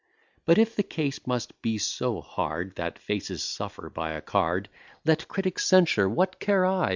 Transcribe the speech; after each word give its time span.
But, 0.47 0.57
if 0.57 0.75
the 0.75 0.81
case 0.81 1.27
must 1.27 1.61
be 1.61 1.77
so 1.77 2.21
hard, 2.21 2.75
That 2.75 2.97
faces 2.97 3.43
suffer 3.43 3.87
by 3.87 4.13
a 4.13 4.21
card, 4.21 4.67
Let 5.05 5.27
critics 5.27 5.67
censure, 5.67 6.09
what 6.09 6.39
care 6.39 6.65
I? 6.65 6.89